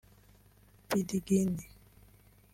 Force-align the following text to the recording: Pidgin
Pidgin 0.87 1.55